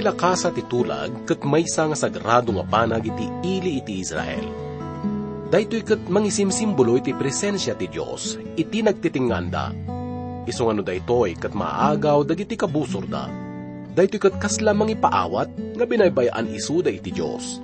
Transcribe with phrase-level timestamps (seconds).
[0.00, 4.48] Iti lakasa ti tulag, kat maysa nga sagrado nga panag iti ili iti Israel.
[5.52, 9.76] Daytoy kat mangisim simbolo iti presensya ti Dios iti nagtitinganda.
[10.48, 13.28] Iso nga no daytoy kat maagaw dagiti kabusor da.
[13.92, 17.60] Daytoy kat kasla mangipaawat nga binaybayaan isuda iti Dios.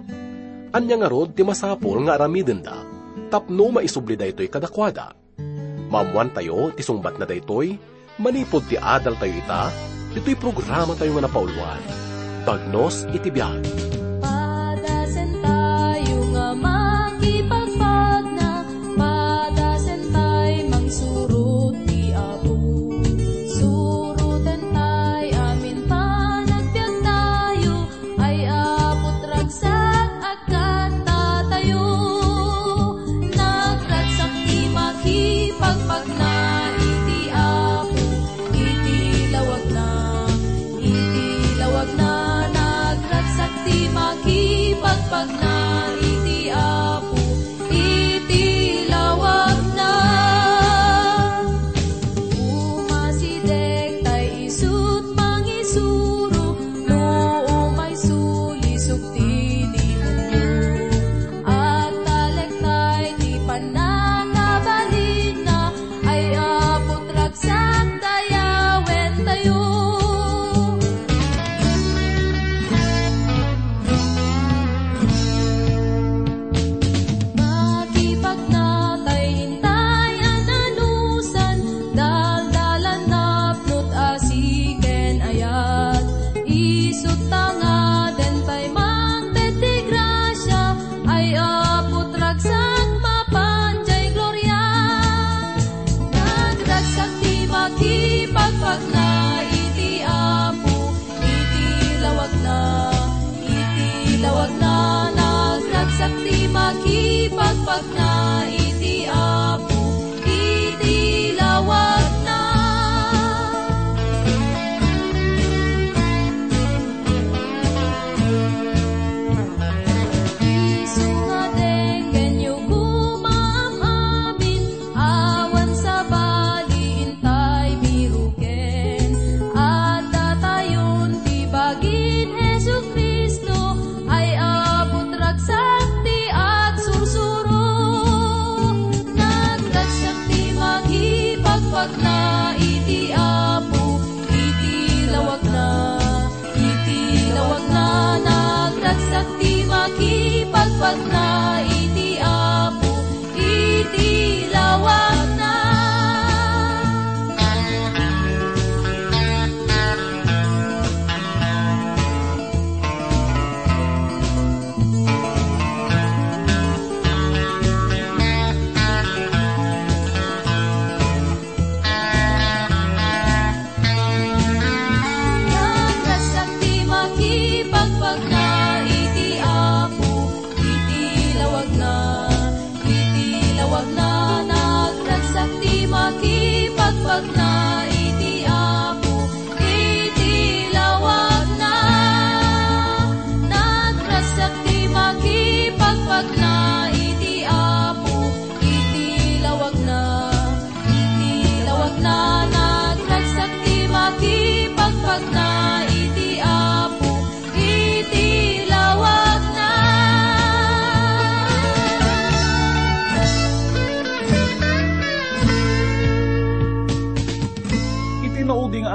[0.76, 2.84] Anya nga rod ti masapol nga aramiden da,
[3.32, 5.16] tapno maisubli daytoy kadakwada.
[5.88, 7.80] Mamuan tayo ti sungbat na daytoy,
[8.20, 9.72] manipod ti adal tayo ita,
[10.12, 12.04] ito'y programa tayo nga napauluan
[12.46, 13.58] Bagnos itibiyag.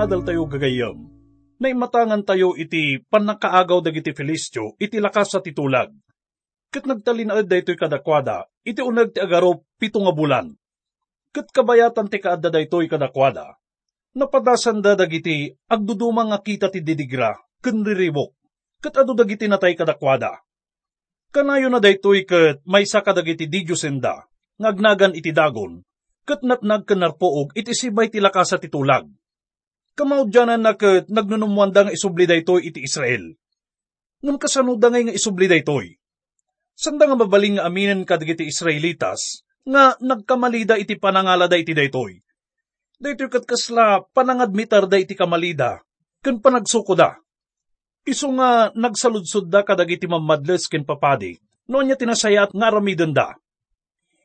[0.01, 0.97] Adal tayo gagayam.
[1.61, 5.93] Naimatangan tayo iti panakaagaw dagiti Filistyo, iti lakas sa titulag.
[6.73, 10.57] Kat nagtalinaad da ito'y kadakwada, iti unag ti agaro pito nga bulan.
[11.29, 13.61] Kat kabayatan ti kaadda da ito'y kadakwada.
[14.17, 18.33] Napadasan da dagiti agdudumang nga kita ti didigra, ken riribok.
[18.81, 20.41] Kat adu dagiti natay kadakwada.
[21.29, 24.25] Kanayo na da ito'y kat may sa kadagiti didyosenda,
[24.57, 25.85] ngagnagan iti dagon,
[26.25, 29.05] kat natnag kanarpoog iti sibay ti lakas sa titulag
[30.01, 33.37] kamaudyanan na ket nagnunumwanda nga isubli daytoy iti Israel.
[34.25, 35.93] Ngam kasano da ngay nga isubli daytoy.
[36.73, 42.17] Sanda nga mabaling nga aminen kadagiti Israelitas, nga nagkamalida iti panangala da iti daytoy.
[42.97, 45.85] Daytoy kat kasla panangadmitar da iti kamalida,
[46.25, 47.21] ken panagsuko da.
[48.01, 51.37] Iso nga nagsaludsod da kadagiti mamadles ken papadi,
[51.69, 53.37] noon niya tinasayat nga aramiden da.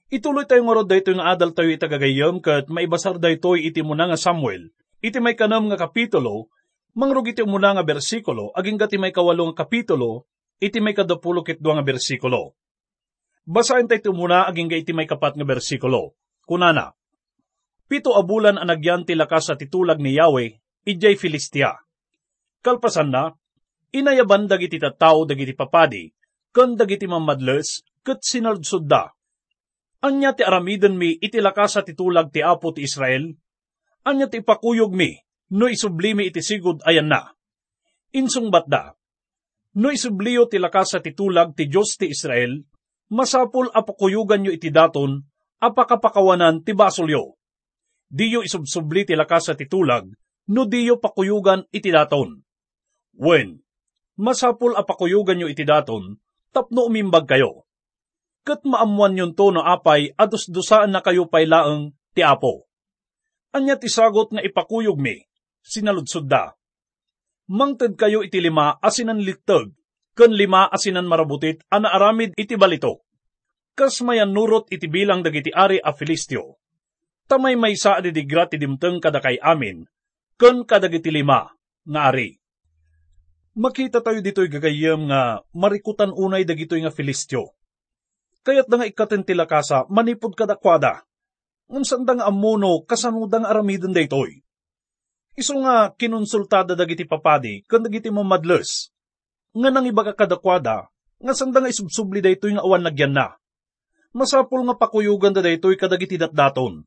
[0.08, 4.16] Ituloy tayo nga rod daytoy nga adal tayo itagagayam kat maibasar daytoy iti muna nga
[4.16, 6.52] Samuel, iti may kanam nga kapitulo,
[6.96, 10.24] Mangrug iti umuna nga bersikulo, aging gati may kawalong kapitulo,
[10.56, 12.56] iti may kadapulo ket nga bersikulo.
[13.44, 16.16] Basahin tayo umuna aging iti may kapat nga bersikulo.
[16.48, 16.96] Kunana,
[17.86, 20.58] Pito abulan ang nagyan ti lakas sa titulag ni Yahweh,
[20.88, 21.78] ijay Filistia.
[22.58, 23.30] Kalpasan na,
[23.94, 26.10] inayaban dagiti tattao dagiti papadi,
[26.50, 29.14] kan dagiti mamadles, kat sinaludsod da.
[30.02, 33.30] Anya ti aramiden mi iti lakas sa titulag ti Apo ti Israel,
[34.06, 35.10] anya ti pakuyog mi,
[35.58, 37.34] no isublimi iti sigud ayan na.
[38.14, 38.94] Insung batda,
[39.82, 42.62] no isubliyo ti lakas sa titulag ti Diyos ti Israel,
[43.10, 45.26] masapul apakuyugan nyo iti daton,
[45.58, 47.36] apakapakawanan ti basolyo
[48.10, 50.06] diyo isubsubli ti lakas sa titulag,
[50.50, 52.42] no diyo pakuyugan iti daton.
[53.16, 53.62] When,
[54.18, 56.20] masapul a pakuyugan nyo iti daton,
[56.54, 57.66] tapno umimbag kayo.
[58.46, 62.65] Kat maamuan yun to no apay, ados dusaan na kayo pay laeng ti apo.
[63.56, 65.16] Anya ti sagot nga ipakuyog mi,
[65.64, 66.52] sinaludsod da.
[67.48, 69.72] Mangted kayo iti lima asinan litag,
[70.12, 73.00] ken lima asinan marabutit ana aramid iti balito.
[73.72, 76.60] Kas mayan nurot iti bilang dagiti ari a Filistio
[77.26, 79.84] tamay may sa adidigra ti dimteng kada kay amin,
[80.38, 81.50] kun kadagiti lima,
[81.86, 82.38] nga ari.
[83.56, 87.56] Makita tayo dito'y gagayam nga marikutan unay dagito'y nga Filistyo.
[88.46, 91.05] Kaya't da nga ikatentila kasa manipod kadakwada.
[91.66, 94.42] Ngunsan da nga amuno kasanudang aramidon daytoy.
[95.36, 98.94] Iso nga kinonsultada dagiti papadi kan dagiti mamadles.
[99.52, 100.88] Nga nang ibaga kadakwada,
[101.20, 103.36] nga sanda nga isubsubli daytoy nga awan nagyan na.
[104.16, 106.86] Masapul nga pakuyugan da daytoy kadagiti datdaton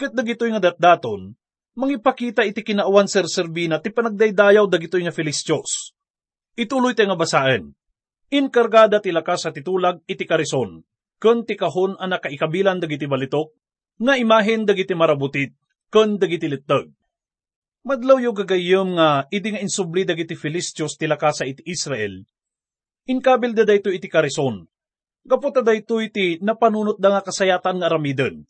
[0.00, 1.36] Ket dagitoy nga datdaton,
[1.76, 5.92] mangipakita iti kinauan serserbina ti panagdaydayaw dagitoy nga Filistios.
[6.56, 7.76] Ituloy tayo nga basaan.
[8.32, 10.80] Inkargada ti lakas sa titulag iti karison,
[11.20, 13.52] kun ti kahon ang nakaikabilan dagiti balitok,
[14.00, 15.52] nga imahin dagiti marabutit,
[15.92, 16.88] kun dagiti litag.
[17.84, 22.24] Madlaw yung gagayom nga idi nga insubli dagiti Filistios ti lakasa iti Israel.
[23.08, 24.64] Inkabil da dayto iti karison.
[25.24, 28.48] Gaputa dayto iti napanunot da nga kasayatan nga aramiden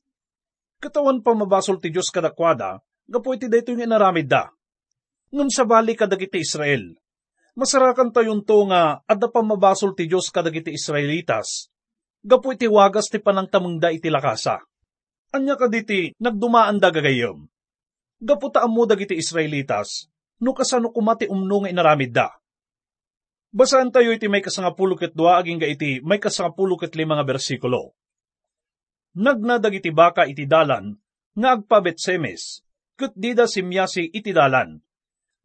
[0.80, 4.48] katawan pa mabasol ti Diyos kadakwada, gapo iti dayto yung inaramid da.
[5.30, 6.96] Ngam sa bali kadagiti Israel,
[7.54, 11.68] masarakan tayon to nga adda pa mabasol ti Diyos kadagiti Israelitas,
[12.24, 14.64] gapo iti wagas ti panangtamang da iti lakasa.
[15.30, 17.46] Anya kaditi nagdumaan da gagayom.
[18.20, 20.10] Gapo ta mo dagiti Israelitas,
[20.42, 22.28] no kasano kumati umno nga inaramid da.
[23.50, 27.94] Basaan tayo iti may kasangapulukit dua aging ga iti may kasangapulukit lima nga bersikulo
[29.16, 30.94] nagnadag iti baka iti dalan,
[31.34, 32.62] nga agpabet semes,
[32.94, 34.78] ket dida simyasi iti dalan.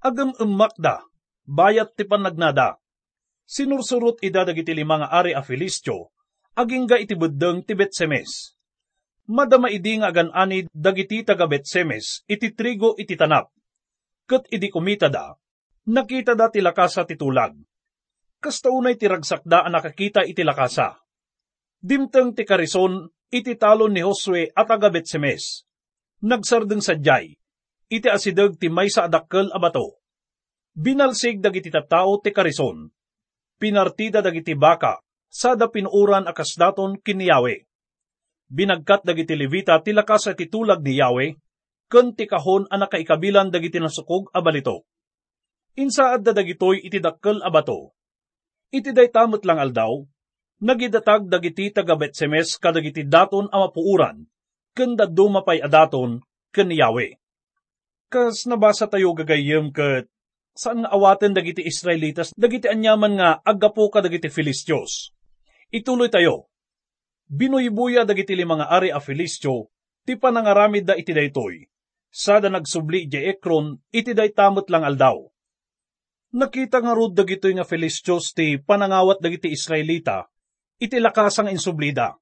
[0.02, 1.02] Agam ummakda,
[1.46, 2.78] bayat ti panagnada.
[3.46, 6.10] Sinursurot idadag iti lima nga ari a Filistyo,
[6.58, 8.55] aging ga iti buddeng ti Betsemes.
[9.25, 13.50] Madama idi nga agan ani dagiti taga Betsemes, iti trigo iti tanap.
[14.30, 15.33] Ket idi kumita da,
[15.89, 17.57] nakita da ti lakasa ti tulag.
[18.38, 21.01] Kasta unay ti ragsakda ang nakakita iti lakasa.
[21.81, 25.66] Dimteng ti karison iti talon ni Josue at agabet semes.
[26.22, 27.33] Nagsardeng sadyay,
[27.89, 29.98] iti asideg ti may sa adakkel abato.
[30.77, 32.86] Binalsig dagiti tattao ti karison.
[33.57, 37.56] Pinartida dagiti baka, sada pinuuran akas daton kiniyawe.
[38.45, 41.34] Binagkat dagiti levita ti lakas at titulag ni Yahweh,
[41.89, 44.86] ken ti kahon anak kaikabilan dagiti nasukog abalito.
[45.75, 47.98] Insaad da dagitoy iti dakkel abato.
[48.70, 50.05] Iti day tamot lang aldaw,
[50.62, 54.24] nagidatag dagiti taga Betsemes kadagiti daton a mapuuran,
[54.77, 56.22] ken daddo mapay adaton
[56.53, 57.17] ken Yahweh.
[58.08, 60.08] Kas nabasa tayo gagayem ket
[60.55, 65.12] saan nga awaten dagiti Israelitas dagiti anyaman nga aggapo ka dagiti Filistios.
[65.74, 66.48] Ituloy tayo.
[67.25, 69.74] Binuybuya dagiti limang ari a Filistyo,
[70.05, 71.65] ti panangaramid da iti daytoy.
[72.13, 75.20] Sada nagsubli di Ekron, iti day tamot lang aldaw.
[76.36, 80.27] Nakita nga rod dagitoy nga Filistios ti panangawat dagiti Israelita,
[80.77, 82.13] iti lakasang insublida.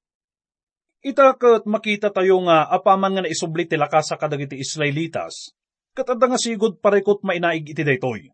[1.04, 5.52] Ita kat makita tayo nga apaman nga naisubli ti lakasa kadagiti Israelitas,
[5.92, 8.32] katada nga sigod parekot mainaig iti daytoy.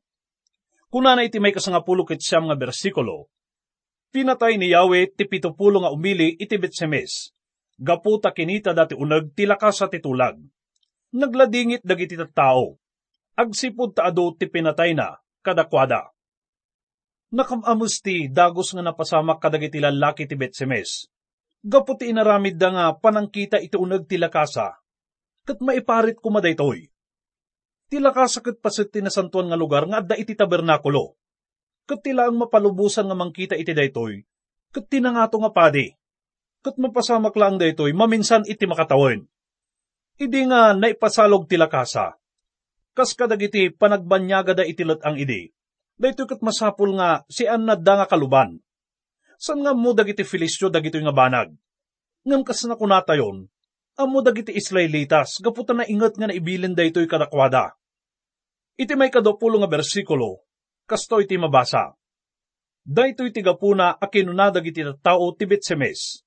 [0.86, 3.26] Kuna na iti may kasangapulo ket siyam nga bersikulo,
[4.10, 7.34] pinatay ni Yahweh ti pitupulo nga umili iti Betsemes,
[7.78, 10.38] gaputa kinita dati unag ti lakasa ti tulag.
[11.10, 12.78] Nagladingit dagiti tao,
[13.34, 16.10] agsipod taado ti pinatay na, kadakwada
[17.30, 21.06] nakamamus ti dagos nga napasamak kadagiti lalaki ti Betsemes.
[21.62, 24.80] Gapo ti inaramid da nga panangkita iti unag ti lakasa,
[25.44, 26.88] kat maiparit kumadaytoy.
[27.90, 31.19] Ti lakasa kat pasit ti nasantuan nga lugar nga adda iti tabernakulo.
[31.90, 34.22] Kat tila ang mapalubusan nga mangkita iti daytoy,
[34.70, 35.90] kat tinangato nga padi.
[36.62, 39.26] Kat mapasamak lang daytoy, maminsan iti makatawan.
[40.14, 42.14] Idi nga naipasalog ti lakasa.
[42.94, 45.50] Kas kadagiti panagbanyaga da itilat ang idi.
[45.98, 48.62] Dahito kat masapul nga si Anad da nga kaluban.
[49.34, 51.50] San nga mo dagiti Filistyo dagito nga banag?
[52.22, 53.50] Ngam kas na kunata yon,
[53.98, 57.74] amo dagiti Israelitas, gaputan na ingat nga naibilin da ito'y kadakwada.
[58.78, 60.46] Iti may kadopulo nga bersikulo,
[60.90, 61.94] kasto iti mabasa.
[62.82, 66.26] Daytoy tigapuna a kinunadag iti tao ti Betsemes.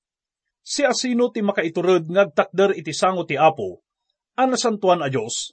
[0.63, 3.83] Si asino ti makaiturod ngagtakder iti sango ti Apo,
[4.39, 5.51] anasantuan a Diyos,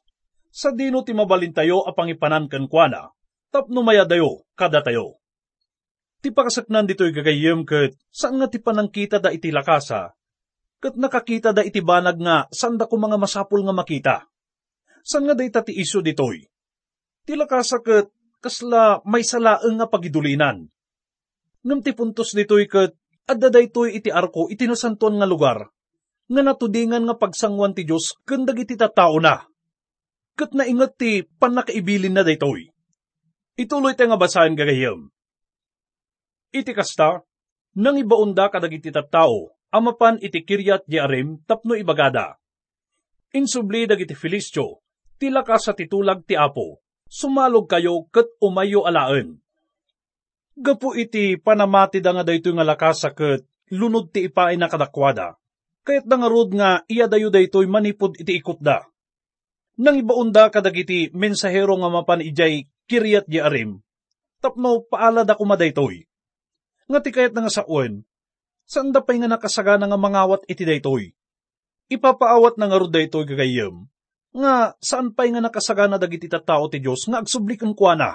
[0.55, 3.11] sa dino ti mabalintayo a pangipanan kan kuana,
[3.50, 5.19] tapno mayadayo kada tayo.
[6.23, 10.14] Ti pakasaknan dito'y gagayem ket saan nga ti panangkita da iti lakasa,
[10.79, 14.17] ket nakakita da iti banag nga sanda ko mga masapul nga makita.
[15.02, 16.45] San nga dayta ti iso ditoy?
[17.25, 20.66] Ti lakasa ket kasla may salaeng nga pagidulinan.
[21.61, 22.97] Ngam ti puntos ditoy ket
[23.28, 25.68] adda daytoy iti arko iti nasantuan nga lugar
[26.30, 29.44] nga natudingan nga pagsangwan ti Dios ken dagiti tattao na.
[30.38, 32.70] Ket naingat ti panakaibilin na daytoy.
[33.61, 35.12] Ituloy tayo nga basahin gagayem.
[36.50, 37.20] Iti kasta,
[37.76, 42.40] nang ibaunda kadagiti tattao, amapan iti kiryat Jearim tapno ibagada.
[43.37, 44.82] Insubli dagiti Filistyo,
[45.20, 49.43] tila ka sa titulag ti Apo, sumalog kayo ket umayo alaen.
[50.55, 53.43] Gapu iti panamati da nga daytoy nga lakasa ket
[53.75, 55.35] lunod ti ipaay na kadakwada.
[55.83, 58.87] Kayat nga rod nga iya dayo daytoy manipod iti ikot da.
[59.81, 63.81] Nang ibaunda kadagiti mensahero nga mapan ijay kiryat Jearim,
[64.45, 66.05] tapno paala da kumadaytoy
[66.90, 68.02] nga ti kayat nga sa uwan,
[68.67, 71.14] saan da pa'y nga nakasagana nga mangawat iti daytoy.
[71.87, 73.87] Ipapaawat na nga ro daytoy gagayem,
[74.30, 78.10] nga saan pa'y nga nakasagana dagiti tattao ti Diyos nga agsublikan kwa na.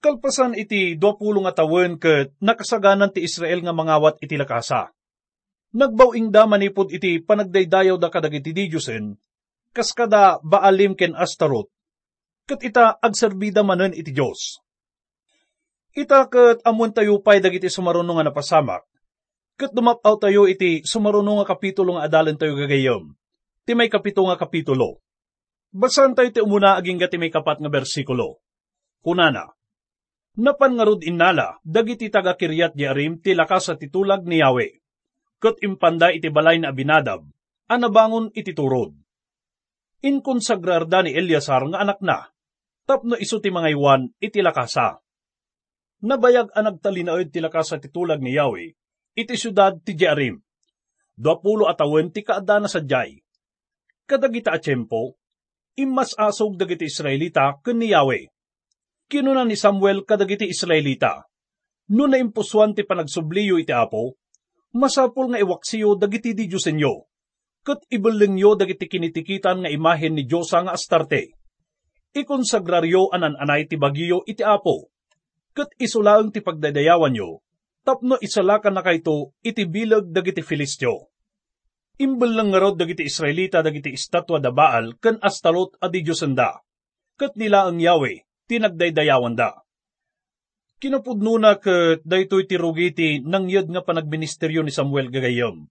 [0.00, 4.92] Kalpasan iti 20 nga tawen ket nakasaganan ti Israel nga mangawat iti lakasa.
[5.74, 9.18] Nagbawing da manipod iti panagdaydayaw da kadagiti Diyosen,
[9.74, 11.66] kas kada baalim ken Astarot,
[12.46, 14.64] ket ita agserbida manen iti Diyos
[15.94, 18.82] Ita ket amon tayo pay dagiti sumarunong nga napasamak.
[19.54, 23.14] Ket dumapaw tayo iti sumarunong nga kapitulo nga adalan tayo gagayom.
[23.64, 25.00] Ti may kapito nga kapitulo.
[25.74, 28.38] Basan tayo ti umuna aging gati may kapat nga bersikulo.
[29.02, 29.50] Kunana,
[30.34, 34.82] Napan nga rod innala, dagiti taga kiryat Jearim ti lakas sa titulag ni Yahweh.
[35.38, 37.22] Ket impanda iti balay na Abinadab,
[37.70, 38.90] anabangon iti turod.
[40.02, 42.34] Inkonsagrarda ni Eliasar nga anak na,
[42.82, 45.04] tapno iso ti mga iwan iti lakasa
[46.04, 48.76] nabayag ang nagtalinaod ti lakas sa titulag ni Yahweh,
[49.16, 50.36] iti syudad ti Jearim.
[51.16, 53.23] Duapulo atawen ti kaada na sadyay.
[54.04, 55.16] Kadagita a tiyempo,
[55.80, 58.28] imas asog dagiti Israelita ken ni Yahweh.
[59.08, 61.24] Kinuna ni Samuel kadagiti Israelita.
[61.92, 64.16] No na impuswan ti panagsubliyo iti apo,
[64.76, 66.94] masapol nga iwaksiyo dagiti di Diyosenyo.
[67.64, 71.36] Kat ibelengyo dagiti kinitikitan nga imahen ni Diyosa nga Astarte.
[72.12, 74.94] Ikonsagraryo anan anay ti bagiyo iti apo
[75.54, 77.38] ket isulaang ti pagdadayawan nyo,
[77.86, 81.13] tapno isalakan na kayto iti bilag dagiti Filistyo.
[81.94, 86.58] Imbel lang nga dagiti Israelita dagiti estatwa da Baal ken Astalot adi Diyosanda,
[87.14, 89.62] ket nila ang Yahweh, tinagdaydayawan da.
[90.82, 95.70] Kinapudno na ket daytoy ti rugiti nang yad nga panagministeryo ni Samuel gagayom.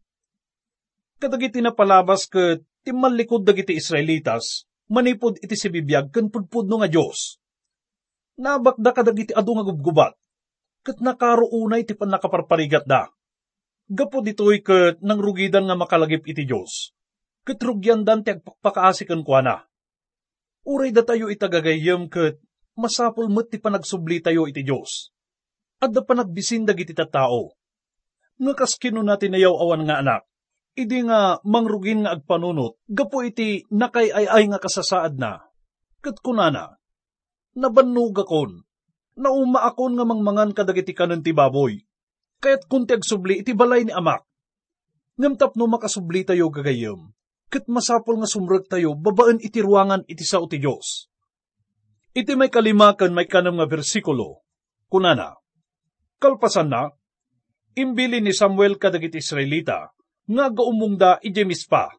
[1.20, 7.44] Kadagiti na palabas ket timmalikod dagiti Israelitas, manipod iti sibibiyag ken pudpudno nga Dios
[8.38, 10.14] nabakda kadagiti adu nga gubgubat,
[10.84, 13.10] kat nakaruunay ti nakaparparigat da.
[13.92, 16.96] Gapo ditoy kat nang rugidan nga makalagip iti Diyos,
[17.44, 19.56] kat rugyan dan ti agpakaasikan kwa na.
[20.64, 22.40] Uray da tayo itagagayam kat
[22.80, 25.12] masapul met ti panagsubli tayo iti Diyos.
[25.84, 27.60] At da panagbisin dagiti tao.
[28.40, 30.24] Nga kaskino natin nayaw awan nga anak,
[30.80, 35.44] idi nga mangrugin nga agpanunot, gapo iti nakay ay ay nga kasasaad na.
[36.00, 36.80] Kat kunana,
[37.52, 38.64] nabannog akon.
[39.20, 41.84] Nauma akon nga mangmangan kadagiti kanon ti baboy.
[42.44, 44.28] Kaya't kung ti agsubli iti balay ni amak.
[45.16, 47.16] Ngamtap no makasubli tayo gagayam.
[47.48, 51.08] Kat masapol nga sumrag tayo, babaan iti ruangan iti sao ti Diyos.
[52.12, 54.44] Iti may kalimakan may kanam nga bersikulo.
[54.92, 55.38] Kunana,
[56.20, 56.92] kalpasan na,
[57.80, 59.94] imbili ni Samuel kadagiti Israelita,
[60.28, 61.94] nga gaumungda ijemis pa.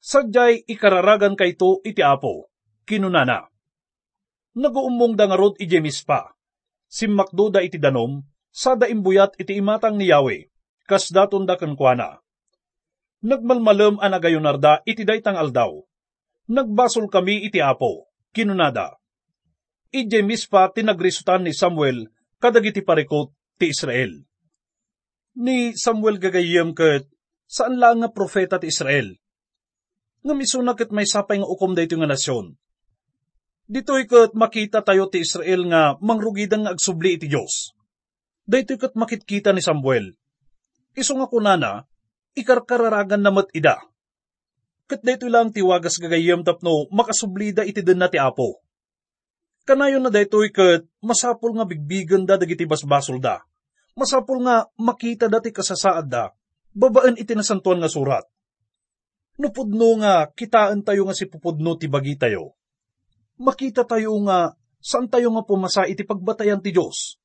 [0.00, 2.48] Sadyay ikararagan kayto iti apo,
[2.88, 3.54] kinunana
[4.54, 6.32] naguumong da nga rod ije mispa.
[6.86, 8.22] Simmakdo da iti danom,
[8.54, 10.46] sada imbuyat iti imatang ni Yahweh,
[10.86, 12.22] kas daton da kankwana.
[13.26, 15.82] Nagmalmalem ang agayonarda iti daytang aldaw.
[16.46, 18.94] Nagbasol kami iti apo, kinunada.
[19.90, 24.22] Ije mispa tinagrisutan ni Samuel kadagiti parikot ti Israel.
[25.34, 27.10] Ni Samuel gagayem ket
[27.50, 29.18] saan lang nga profeta ti Israel.
[30.22, 32.54] Nga misunak ket may sapay nga ukom dayto nga nasyon
[33.64, 37.72] Dito'y kat makita tayo ti Israel nga mangrugidan nga agsubli iti Diyos.
[38.44, 40.12] Dito'y kat makitkita ni Samuel.
[40.92, 41.88] Iso nga kunana,
[42.36, 43.80] ikarkararagan namat ida.
[44.84, 48.60] Kat dito'y lang tiwagas gagayam tapno makasublida iti din na ti Apo.
[49.64, 53.40] Kanayon na dito'y kat masapul nga bigbigan da dagiti basbasol da.
[53.96, 56.28] Masapul nga makita dati kasasaad da,
[56.76, 58.28] babaan iti nasantuan nga surat.
[59.40, 62.60] Nupudno nga kitaan tayo nga si pupudno ti bagi tayo.
[63.40, 64.52] Makita tayo nga
[64.84, 67.23] saan tayo nga pumasa iti pagbatayan ti Diyos.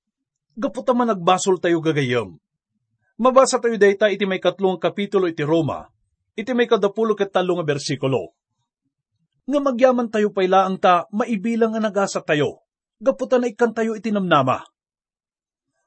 [0.60, 2.36] Gaputa man nagbasol tayo gagayam.
[3.16, 5.88] Mabasa tayo dayta iti may katlong kapitulo iti Roma,
[6.36, 8.36] iti may kadapulo ket nga bersikulo.
[9.48, 12.68] Nga magyaman tayo pailaang ta maibilang nga nagasa tayo,
[13.00, 14.68] gaputa na ikan tayo iti namnama.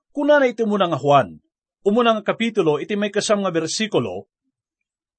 [0.09, 1.37] Kuna na iti muna nga Juan,
[1.85, 4.25] umuna nga kapitulo iti may kasam nga bersikulo,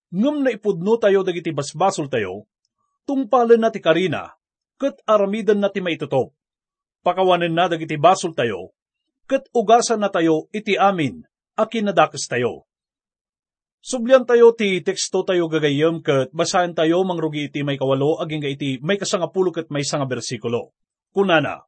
[0.10, 2.50] ngem na ipudno tayo dagiti basbasol tayo,
[3.06, 4.34] tungpalan na ti karina,
[4.82, 6.34] ket aramidan na ti maitutop.
[7.06, 8.74] Pakawanan na dagiti basol tayo,
[9.30, 11.24] ket ugasan na tayo iti amin,
[11.56, 12.68] a kinadakes tayo.
[13.84, 18.80] Sublian tayo ti teksto tayo gagayam ket basahan tayo mangrugi iti may kawalo aging iti
[18.80, 20.72] may kasangapulo ket may sanga bersikulo.
[21.12, 21.68] Kunana,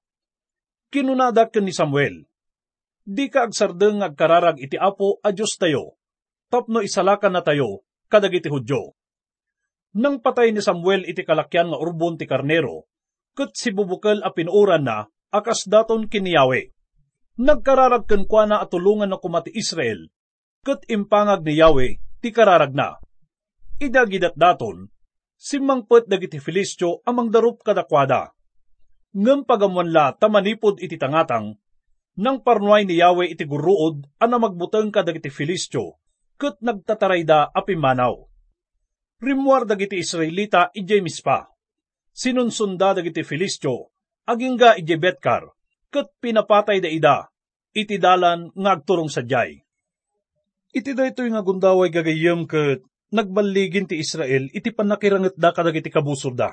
[0.89, 2.23] kinunadak ken ni Samuel,
[3.05, 5.99] di ka agsardeng agkararag iti apo a Diyos tayo,
[6.49, 8.97] tapno isalakan na tayo, kadagiti Hudyo.
[9.95, 12.89] Nang patay ni Samuel iti kalakyan nga urbon ti karnero,
[13.37, 16.74] ket si bubukal a pinuuran na, akas daton kiniyawe.
[17.35, 20.07] Nagkararag ken kwa na atulungan na kumati Israel,
[20.63, 22.95] ket impangag ni Yahweh ti kararag na.
[23.75, 24.87] Idagidat daton,
[25.35, 28.31] simangpet dagiti Filistyo amang darup kadakwada.
[29.11, 31.59] Ngem pagamonla tamanipod iti tangatang,
[32.15, 35.99] nang parnuay ni Yahweh iti guruod ana magbuteng kadagiti Filistyo,
[36.39, 38.15] ket nagtatarayda apimanaw.
[39.19, 41.51] Rimwar dagiti Israelita ijay mispa.
[42.15, 43.91] Sinunsunda dagiti Filistyo,
[44.23, 45.51] agingga ijay betkar,
[45.95, 47.17] ket pinapatay da ida,
[47.71, 49.63] iti dalan nga agturong sadyay.
[50.75, 52.83] Iti daytoy nga gundaway gagayem ket
[53.15, 56.51] nagbaligin ti Israel iti panakiranget da kadagiti kabusor da.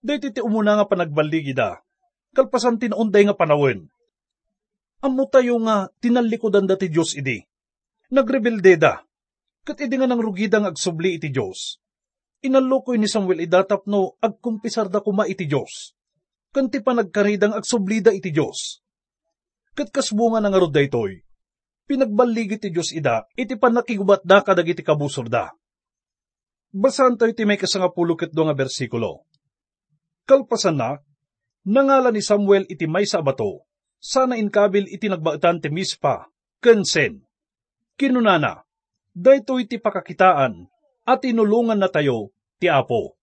[0.00, 1.76] Daytoy ti umuna nga panagbaligi da,
[2.32, 3.84] kalpasan tinunday nga panawin.
[5.04, 7.44] Amo tayo nga tinalikodan da ti Diyos idi.
[8.08, 9.04] Nagrebelde da,
[9.68, 11.76] kat idi nga nang rugidang agsubli iti Diyos.
[12.42, 15.92] Inalukoy ni Samuel idatap no agkumpisar da kuma iti Diyos.
[16.52, 18.84] Kanti pa nagkaridang agsublida iti Diyos.
[19.72, 21.24] Kat kasbunga nga rod daytoy,
[21.88, 25.48] pinagbaligi ti Diyos ida, iti panakigubat da kadagiti kabusor da.
[26.68, 29.24] Basahan tayo ti may kasangapulo ket nga bersikulo.
[30.28, 31.00] Kalpasan na,
[31.64, 33.64] nangala ni Samuel iti may sa abato,
[33.96, 36.28] sana inkabil iti nagbaetan ti mispa,
[36.60, 37.24] kensen.
[37.96, 38.60] Kinunana,
[39.16, 40.68] dayto iti pakakitaan,
[41.08, 43.16] at inulungan na tayo, ti Apo.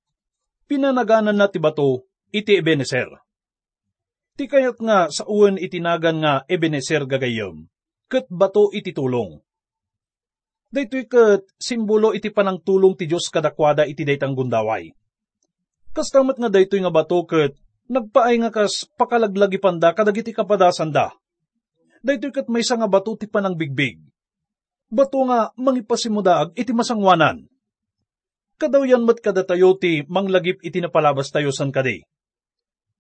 [0.66, 3.10] Pinanaganan na ti bato, iti Ebenezer.
[4.40, 7.68] Ti kayat nga sa uwan itinagan nga Ebenezer gagayom,
[8.08, 9.42] ket bato iti tulong.
[10.70, 14.94] Daytoy ket simbolo iti panang tulong ti Dios kadakwada iti daytang gundaway.
[15.98, 17.58] Kastamat nga daytoy nga bato ket
[17.90, 21.10] nagpaay nga kas pakalaglagi panda kadagiti kapadasan da.
[22.06, 23.98] Daytoy ket may nga bato ti panang bigbig.
[24.94, 27.50] Bato nga mangipasimudaag iti masangwanan.
[28.62, 32.06] Kadaw yan mat kada tayo ti manglagip iti napalabas tayo san kadi.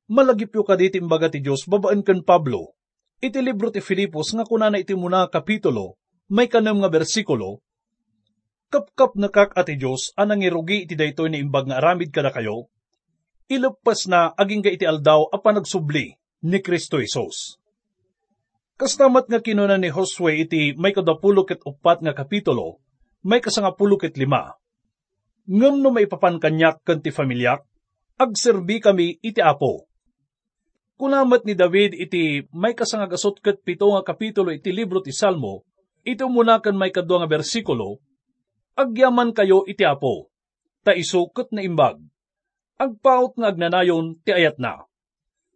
[0.09, 2.73] Malagip yo kadi ti imbaga ti Diyos babaan kan Pablo.
[3.21, 6.01] Iti libro ti Filipos nga kunana iti muna kapitulo,
[6.33, 7.61] may kanam nga bersikulo,
[8.69, 12.69] Kapkap na kak ati Diyos anang irugi iti daytoy ni imbag nga aramid kada kayo,
[13.49, 16.13] ilagpas na aging ga iti aldaw a panagsubli
[16.45, 17.57] ni Kristo Isos.
[18.77, 22.77] Kastamat nga kinuna ni Josue iti may kadapulo ket upat nga kapitulo,
[23.25, 24.53] may kasangapulo ket lima.
[25.49, 27.65] Ngam no may papankanyak kan ti familyak,
[28.21, 29.88] agserbi kami iti apo.
[30.99, 35.63] Kunamat ni David iti may kasangagasot ket pito nga kapitulo iti libro ti Salmo,
[36.03, 38.03] iti umunakan may kadwa nga bersikulo,
[38.75, 40.27] agyaman kayo iti apo,
[40.83, 42.03] ta isukot na imbag,
[42.75, 44.83] agpaot nga agnanayon ti ayat na.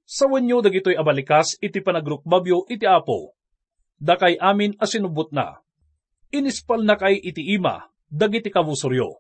[0.08, 3.36] Sawan nyo dagitoy abalikas iti panagrukbabyo iti apo,
[3.99, 5.60] dakay amin asinubot na.
[6.32, 9.19] Inispal na kay iti ima, dagiti kabusoryo.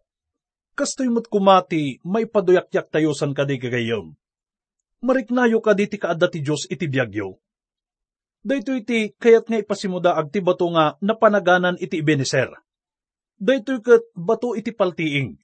[0.71, 4.15] Kastoy mo't kumati, may paduyakyak tayo san kadi gagayom.
[5.03, 7.35] Mariknayo ka di ti kaadda ti Diyos iti biyagyo.
[8.39, 12.47] Dayto iti kayat nga ipasimuda ag ti bato nga napanaganan iti Ebenezer.
[13.35, 15.35] Dayto kat bato iti paltiing.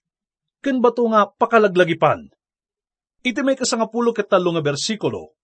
[0.63, 2.31] Ken bato nga pakalaglagipan.
[3.19, 5.35] Iti may kasangapulo ket talo nga bersikulo.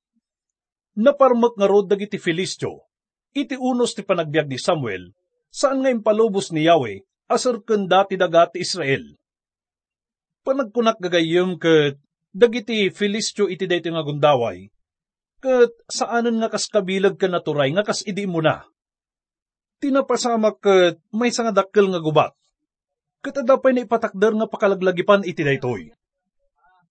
[0.95, 2.88] Naparmak nga rod dagiti Filistyo.
[3.36, 5.12] Iti unos ti panagbiag ni Samuel,
[5.51, 9.19] saan nga impalubos ni Yahweh, asar ken dati dagati Israel.
[10.47, 11.99] Panagkunak gagayem ket
[12.36, 14.67] Dagiti Filistyo iti dayto nga gundaway,
[15.39, 18.67] kat saanan nga kas kabilag ka naturay nga kas idi mo na.
[19.80, 22.36] Tinapasamak kat may nga dakkel nga gubat.
[23.24, 25.95] Kat adapay na ipatakder nga pakalaglagipan iti daytoy.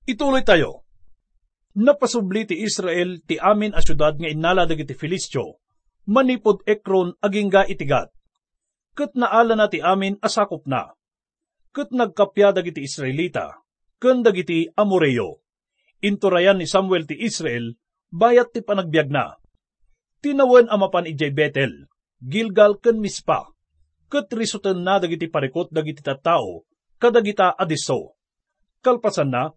[0.09, 0.89] Ituloy tayo.
[1.77, 5.61] Napasubli ti Israel ti amin a syudad nga inala dagiti Filistyo,
[6.09, 8.09] manipod ekron aging ga itigat.
[8.97, 10.97] Kat naala na ti amin asakop na.
[11.75, 13.64] Kat nagkapya dagiti Israelita,
[13.99, 15.43] ken dagiti Amoreyo.
[16.05, 17.75] Inturayan ni Samuel ti Israel,
[18.13, 19.41] bayat ti panagbiag na.
[20.21, 21.89] Tinawen amapan ijay Betel,
[22.21, 23.49] Gilgal ken Mispa,
[24.09, 26.65] ket risuten na dagiti parikot dagiti tattao,
[27.01, 28.17] kadagita adiso.
[28.85, 29.53] Kalpasan na,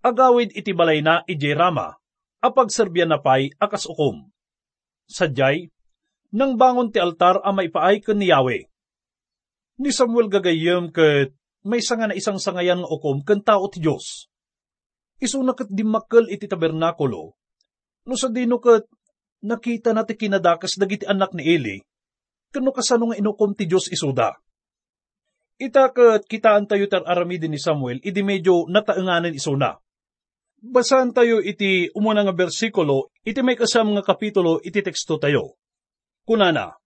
[0.00, 1.94] agawid iti balay na ijay Rama,
[2.40, 4.30] apag serbyan na pay akas ukom.
[5.10, 5.68] Sadyay,
[6.30, 8.70] nang bangon ti altar a maipaay ken ni Yahweh.
[9.80, 11.34] Ni Samuel gagayem ket
[11.66, 14.28] may sanga na isang sangayan nga ukom ken tao ti Dios.
[15.20, 17.36] Isuna ket dimakkel iti tabernakulo.
[18.08, 18.88] No sa dino ket
[19.44, 21.76] nakita na ti kinadakas dagiti anak ni Eli,
[22.48, 24.32] kano kasano nga inukom ti Dios isuda.
[25.60, 29.76] Ita ket kitaan tayo tar aramidin ni Samuel, idi medyo nataenganan isuna.
[30.60, 35.56] Basahan tayo iti umuna nga bersikulo, iti may kasam nga kapitulo, iti teksto tayo.
[36.24, 36.80] Kunana,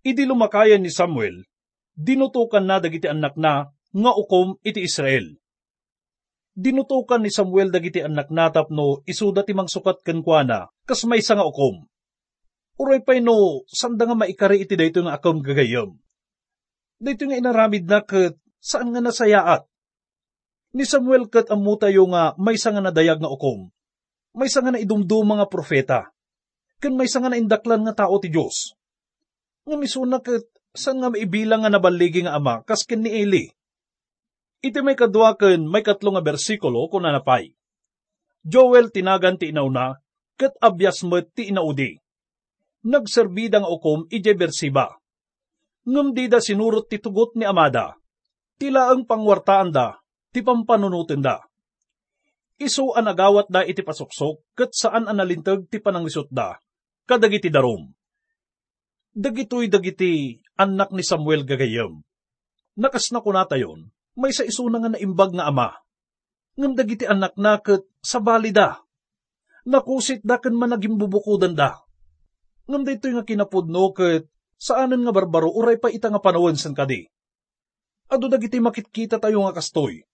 [0.00, 1.44] Idi lumakayan ni Samuel,
[1.96, 5.34] dinutukan na dagiti anak na nga ukom iti Israel.
[6.54, 11.46] Dinutukan ni Samuel dagiti anak natap no isuda ti mangsukat ken kuana kas may nga
[11.46, 11.86] ukom.
[12.80, 15.96] Uray pay no sanda nga maikari iti dayto nga akam gagayam.
[17.00, 19.64] Dayto nga inaramid na ket saan nga nasayaat
[20.70, 23.74] Ni Samuel kat amu tayo nga may nga nadayag nga ukom.
[24.30, 26.14] May nga na idumdum mga profeta.
[26.78, 28.78] Kan may nga na indaklan nga tao ti Diyos.
[29.66, 33.50] Nga misuna kat san nga maibilang nga nabaligi nga ama kas ken ni Eli.
[34.60, 37.56] Iti may kadwa ken may katlo nga bersikulo kun nanapay.
[38.40, 40.00] Joel tinagan ti inauna,
[40.36, 41.96] ket abyas met ti inaudi.
[42.88, 44.96] Nagserbida nga ukom ije bersiba.
[45.84, 47.96] Ngem di da sinurot ti tugot ni Amada.
[48.60, 49.96] Tila ang pangwartaan da,
[50.32, 51.40] ti pampanunutin da.
[52.60, 56.60] Isu an agawat da iti pasuksok, kat saan an nalintag ti panangisot da,
[57.08, 57.88] kadagiti darom.
[59.16, 62.04] Dagitoy dagiti anak ni Samuel gagayam.
[62.76, 63.88] Nakas na kunatayon,
[64.20, 65.72] may sa isuna nga naimbag nga ama.
[66.60, 68.84] Ngam dagiti anak na kat sa balida.
[69.64, 71.80] Nakusit da kan managing bubukudan da.
[72.68, 74.28] Ngam dito nga kinapudno kat
[74.60, 77.08] saanan nga barbaro uray pa ita nga panawan san kadi.
[78.12, 80.04] Ado dagiti makitkita tayo nga kastoy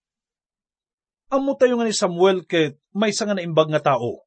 [1.26, 4.22] Amo tayo nga ni Samuel ket may nga naimbag nga tao.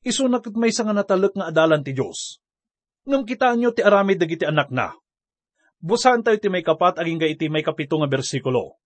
[0.00, 2.40] Isunak ket may nga natalek nga adalan ti Dios.
[3.04, 4.96] Ngam kitaan nyo ti aramid dagiti anak na.
[5.80, 8.76] Busan tayo ti may kapat aging iti may kapito nga bersikulo.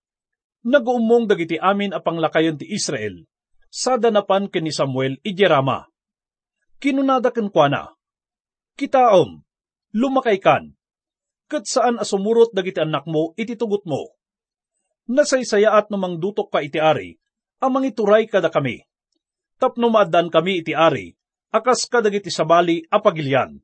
[0.62, 3.26] Naguumong dagiti amin apang lakayon ti Israel.
[3.66, 5.90] Sa danapan ken ni Samuel ijerama.
[6.78, 7.90] Kinunada ken kuana.
[8.78, 9.42] Kitaom,
[9.90, 10.70] lumakay kan.
[11.50, 14.14] Kat saan asumurot dagiti anak mo iti tugot mo.
[15.10, 17.18] Nasaysayaat namang dutok ka iti ari,
[17.60, 18.86] amang ituray kada kami.
[19.60, 21.12] Tapno maadan kami iti ari,
[21.52, 23.60] akas kadagiti sabali apagilyan.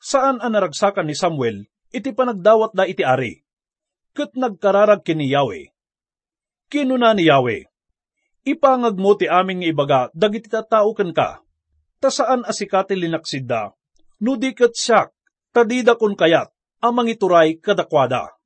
[0.00, 3.40] Saan ang naragsakan ni Samuel, iti panagdawat da iti ari.
[4.12, 5.72] Kat nagkararag kini Yahweh.
[6.68, 7.64] Kinuna ni Yahweh,
[8.44, 11.40] ipangag mo ti aming ibaga dagiti tatao ken ka.
[11.96, 13.72] Ta saan asikati linaksid da,
[14.20, 15.16] nudi kat siyak,
[15.56, 16.52] tadida kun kayat,
[16.84, 18.36] amang ituray kadakwada.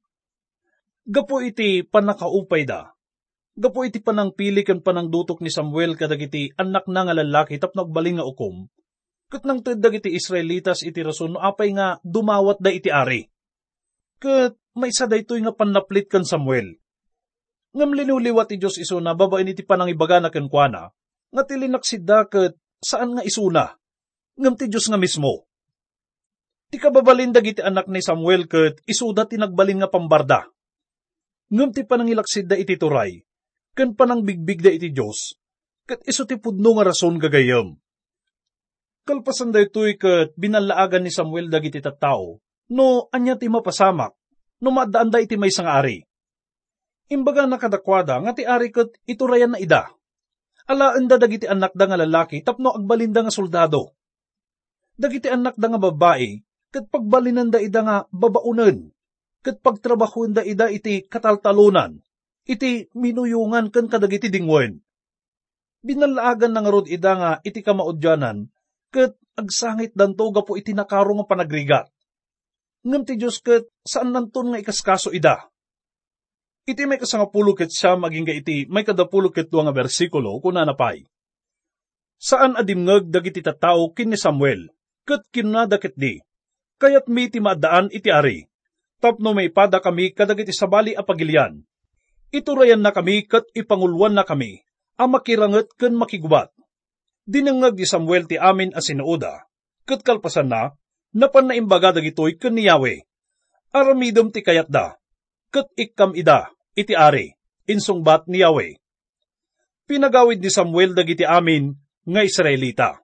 [1.03, 2.95] Gapo iti panakaupay da,
[3.61, 7.85] Gapo iti panang pili kan panang dutok ni Samuel kadagiti anak na nga lalaki tapno
[7.85, 8.71] agbaling nga ukom.
[9.29, 13.29] Kat nang dagiti Israelitas iti rason no apay nga dumawat da iti ari.
[14.21, 16.77] Kat may isa daytoy nga panaplit kan Samuel.
[17.73, 20.93] Ngam linuliwat ti Diyos iso na babain iti panang ibaga na kenkwana,
[21.33, 22.53] nga tilinaksidda kat
[22.85, 23.81] saan nga isuna,
[24.37, 25.49] ngam ti Diyos nga mismo.
[26.69, 30.51] Ti kababalin dagiti anak ni Samuel kat isuda tinagbalin nga pambarda.
[31.51, 33.25] Ngam ti panangilaksidda iti turay,
[33.73, 35.39] ken panang bigbig da iti Diyos,
[35.89, 37.79] kat iso ti pudno nga rason gagayam.
[39.09, 42.39] Kalpasan da ito'y kat binalaagan ni Samuel dagiti tattao,
[42.71, 44.15] no anya ti mapasamak,
[44.63, 46.07] no maadaan da iti may ari.
[47.11, 49.91] Imbaga nakadakwada nga ti ari kat iturayan na ida.
[50.71, 53.99] Alaan da dagiti anak da nga lalaki tapno agbalinda nga soldado.
[54.95, 56.39] Dagiti anak da nga babae,
[56.71, 58.95] kat pagbalinan da ida nga babaunan,
[59.43, 61.99] kat pagtrabahuan da ida iti kataltalunan,
[62.47, 64.79] iti minuyungan kan kadagiti dingwen.
[65.83, 68.47] Binalaagan ng rod ida nga iti kamaudyanan,
[68.95, 71.91] ket agsangit danto gapo iti nakaro nga panagrigat.
[72.81, 75.53] Ngam ti Diyos ket saan nanton nga ikaskaso ida.
[76.65, 81.05] Iti may kasangapulo ket siya maging ka iti may kadapulo ket nga bersikulo kuna napay.
[82.21, 84.73] Saan adimngeg dagiti tattao kin ni Samuel,
[85.09, 86.21] ket kinadakit di,
[86.81, 88.45] kayat mi ti maadaan iti ari.
[89.01, 91.65] Tapno may pada kami kadagiti sabali a pagilian.
[92.33, 94.61] Iturayan na kami ket ipangulwan na kami,
[95.01, 96.53] a makiranget ken makigubat.
[97.25, 99.49] Dinangag di Samuel ti amin a sinuoda,
[99.89, 100.77] ket kalpasan na,
[101.15, 103.05] napan na imbaga dagitoy ken ni Yahweh.
[103.71, 104.99] Aramidom ti kayat da,
[105.55, 107.39] ket ikkam ida, iti ari,
[107.71, 108.79] insungbat ni Yahweh.
[109.87, 111.75] Pinagawid ni Samuel dagiti amin
[112.07, 113.03] nga Israelita.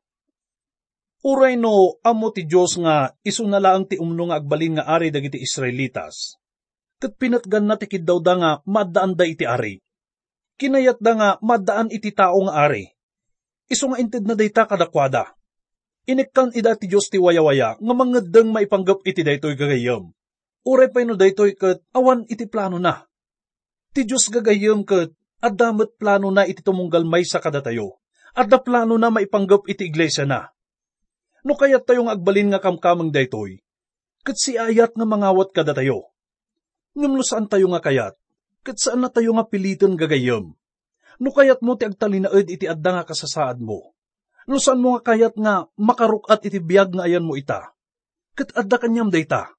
[1.26, 6.38] Uray no, amo ti Diyos nga isunalaang ti umno nga agbalin nga ari dagiti Israelitas.
[7.02, 9.82] Kat pinatgan na ti daw da nga maddaan da iti ari.
[10.56, 12.88] Kinayat da nga maddaan iti tao nga ari.
[13.68, 15.35] Iso nga inted na dayta kadakwada.
[16.06, 20.14] Inikkan ida ti Diyos ti wayawaya nga mangadang maipanggap iti daytoy gagayam.
[20.62, 23.06] Uray pa no daytoy kat awan iti plano na.
[23.90, 25.10] Ti Diyos gagayam kat
[25.42, 27.98] adamat plano na iti tumunggal may sa kadatayo.
[28.38, 30.56] At da plano na maipanggap iti iglesia na
[31.46, 33.62] No kayat tayo nga agbalin nga kamkamang daytoy,
[34.26, 36.10] kat si ayat nga mangawat kada tayo.
[36.98, 38.18] Ngam saan tayo nga kayat,
[38.66, 40.58] kat saan na tayo nga piliton gagayam.
[41.22, 43.94] No kayat mo ti agtalinaed iti adda nga kasasaad mo.
[44.46, 47.74] No saan mo nga kayat nga makarukat iti biyag nga ayan mo ita.
[48.38, 49.50] Kat adda kanyam dayta.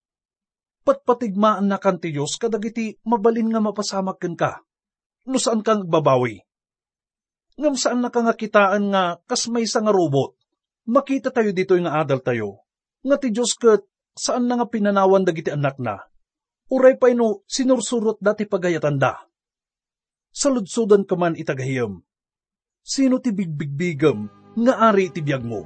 [0.87, 4.63] Patpatigmaan na kan ti Diyos kadagiti mabalin nga mapasamak ka.
[5.27, 6.39] No saan kang babawi.
[7.57, 10.37] Ngam saan na nga kitaan nga kas may nga robot
[10.87, 12.63] makita tayo dito nga adal tayo.
[13.03, 13.83] Nga ti Diyos kat
[14.15, 15.99] saan na nga pinanawan dagiti anak na.
[16.71, 19.19] Uray pa ino sinursurot dati pagayatan da.
[20.31, 21.99] Saludsudan ka man itagahiyam.
[22.87, 25.61] Sino ti bigbigbigam nga ari ti biyag mo?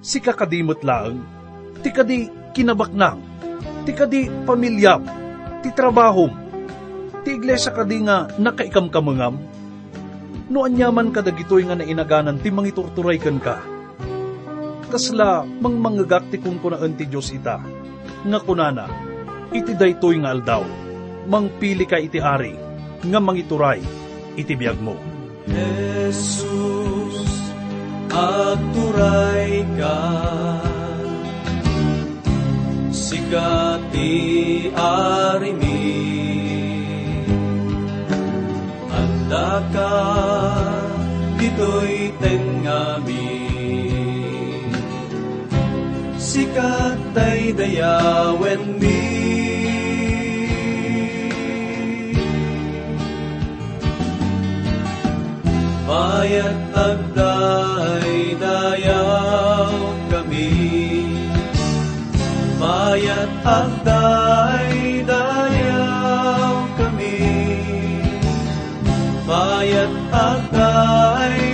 [0.00, 1.20] Si kakadimot lang,
[1.84, 3.20] ti kadi kinabaknang,
[3.84, 5.04] ti kadi pamilyam,
[5.60, 6.32] ti trabahom,
[7.22, 9.36] ti iglesia kadi nga nakaikam kamangam,
[10.48, 13.78] no anyaman kadagitoy nga nainaganan ti mangiturturay kan ka
[14.88, 17.60] kasla mang manggagak ti kung kunaan ti Diyos ita.
[18.24, 18.88] Nga kunana,
[19.52, 20.64] iti daytoy nga aldaw,
[21.28, 22.56] mangpili ka iti ari,
[23.04, 23.84] nga mangituray,
[24.34, 24.96] iti biyag mo.
[25.46, 27.37] Jesus,
[28.12, 30.00] agturay ka,
[32.88, 34.16] sikati
[34.72, 35.80] ari mi,
[38.88, 39.94] anda ka,
[41.36, 43.30] dito'y tengami,
[46.16, 49.17] sikat ay dayawen mi.
[55.98, 59.74] Mayat agday dayaw
[60.06, 60.54] kami,
[62.54, 67.18] Mayat agday dayaw kami,
[69.26, 71.47] Mayat agday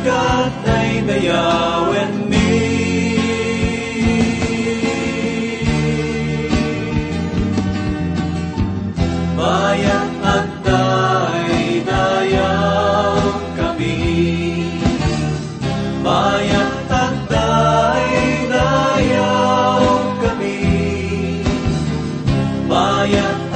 [0.00, 2.48] sikat ay dayawen mi.
[9.36, 13.20] Bayan at day dayaw
[13.60, 14.00] kami.
[16.00, 18.16] Bayan at day
[18.48, 19.84] dayaw
[20.24, 20.60] kami.
[22.64, 23.49] Bayan